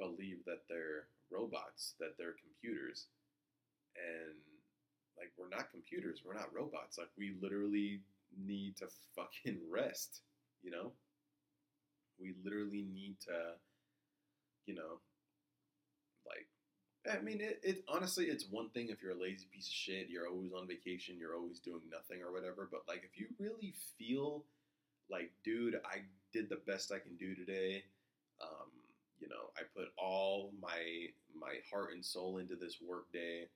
[0.00, 3.06] believe that they're robots, that they're computers,
[3.96, 4.34] and
[5.16, 6.98] like we're not computers, we're not robots.
[6.98, 8.00] Like we literally
[8.36, 10.22] need to fucking rest,
[10.62, 10.92] you know?
[12.20, 13.54] We literally need to,
[14.66, 14.98] you know,
[16.26, 16.48] like
[17.10, 20.08] I mean it, it honestly it's one thing if you're a lazy piece of shit,
[20.08, 23.74] you're always on vacation, you're always doing nothing or whatever, but like if you really
[23.98, 24.44] feel
[25.10, 26.02] like, dude, I
[26.32, 27.84] did the best I can do today,
[28.42, 28.68] um,
[29.18, 33.48] you know, I put all my my heart and soul into this work day.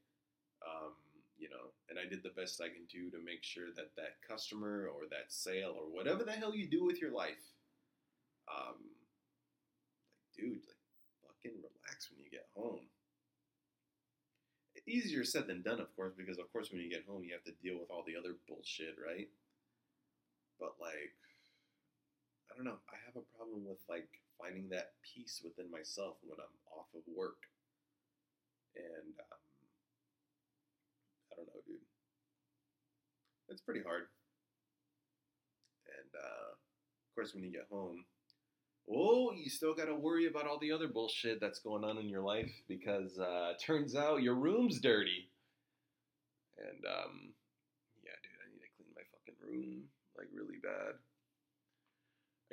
[0.67, 0.93] Um,
[1.39, 4.23] you know, and I did the best I can do to make sure that that
[4.23, 7.43] customer or that sale or whatever the hell you do with your life,
[8.47, 8.79] um,
[10.15, 10.79] like, dude, like,
[11.27, 12.87] fucking relax when you get home.
[14.87, 17.45] Easier said than done, of course, because of course when you get home you have
[17.45, 19.29] to deal with all the other bullshit, right?
[20.59, 21.15] But like,
[22.51, 22.79] I don't know.
[22.91, 24.09] I have a problem with like
[24.39, 27.39] finding that peace within myself when I'm off of work,
[28.77, 29.41] and um,
[31.31, 31.87] I don't know, dude.
[33.49, 34.09] It's pretty hard.
[35.87, 38.05] And uh, of course, when you get home,
[38.91, 42.09] oh, you still got to worry about all the other bullshit that's going on in
[42.09, 45.29] your life because uh, turns out your room's dirty.
[46.59, 47.33] And um,
[48.05, 49.83] yeah, dude, I need to clean my fucking room
[50.17, 50.95] like really bad.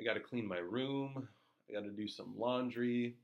[0.00, 1.28] I got to clean my room.
[1.68, 3.16] I got to do some laundry.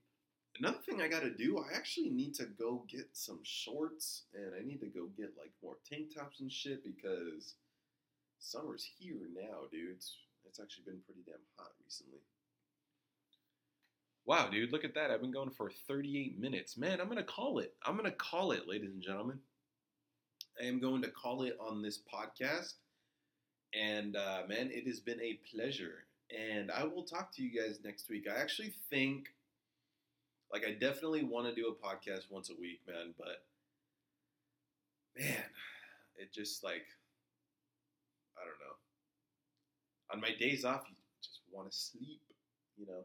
[0.59, 4.53] Another thing I got to do, I actually need to go get some shorts and
[4.59, 7.55] I need to go get like more tank tops and shit because
[8.39, 9.97] summer's here now, dude.
[9.97, 12.21] It's, it's actually been pretty damn hot recently.
[14.27, 15.13] Wow, dude, look at that.
[15.13, 16.77] I've been going for 38 minutes.
[16.77, 17.75] Man, I'm going to call it.
[17.85, 19.39] I'm going to call it, ladies and gentlemen.
[20.61, 22.75] I am going to call it on this podcast.
[23.73, 26.07] And uh, man, it has been a pleasure.
[26.37, 28.25] And I will talk to you guys next week.
[28.29, 29.29] I actually think,
[30.53, 33.15] like, I definitely want to do a podcast once a week, man.
[33.17, 33.45] But
[35.17, 35.45] man,
[36.17, 36.87] it just like,
[38.37, 38.75] I don't know.
[40.15, 42.23] On my days off, you just want to sleep,
[42.77, 43.05] you know.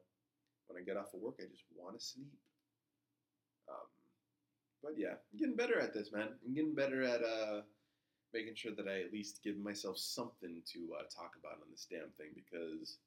[0.72, 2.32] When I get off of work, I just want to sleep.
[3.68, 3.88] Um,
[4.82, 6.30] but yeah, I'm getting better at this, man.
[6.46, 7.62] I'm getting better at uh,
[8.34, 11.88] making sure that I at least give myself something to uh, talk about on this
[11.92, 12.98] damn thing because,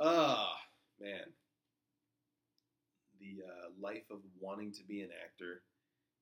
[0.00, 0.56] ah,
[0.98, 1.28] man,
[3.20, 5.60] the uh, life of wanting to be an actor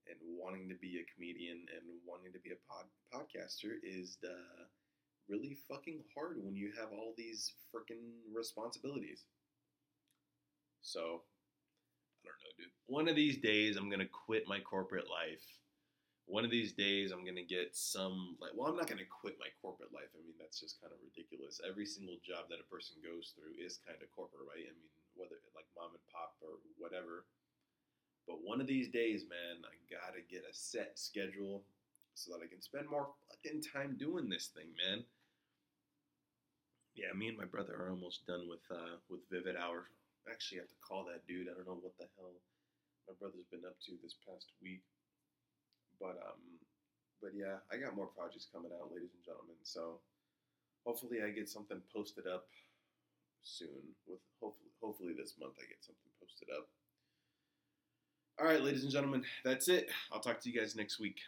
[0.09, 4.19] and wanting to be a comedian and wanting to be a pod- podcaster is
[5.29, 8.03] really fucking hard when you have all these freaking
[8.35, 9.25] responsibilities.
[10.89, 11.21] So,
[12.25, 12.73] I don't know, dude.
[12.89, 15.45] One of these days, I'm gonna quit my corporate life.
[16.25, 18.57] One of these days, I'm gonna get some like.
[18.57, 20.09] Well, I'm not gonna quit my corporate life.
[20.17, 21.61] I mean, that's just kind of ridiculous.
[21.61, 24.65] Every single job that a person goes through is kind of corporate, right?
[24.65, 27.29] I mean, whether it's like mom and pop or whatever.
[28.25, 31.69] But one of these days, man, I gotta get a set schedule,
[32.17, 35.05] so that I can spend more fucking time doing this thing, man.
[36.97, 39.93] Yeah, me and my brother are almost done with uh, with Vivid Hour.
[40.29, 41.49] Actually, have to call that dude.
[41.49, 42.37] I don't know what the hell
[43.09, 44.85] my brother's been up to this past week,
[45.97, 46.45] but um,
[47.25, 49.57] but yeah, I got more projects coming out, ladies and gentlemen.
[49.65, 50.05] So
[50.85, 52.47] hopefully, I get something posted up
[53.43, 53.97] soon.
[54.05, 56.69] With hopefully, hopefully this month I get something posted up.
[58.39, 59.89] All right, ladies and gentlemen, that's it.
[60.13, 61.19] I'll talk to you guys next week.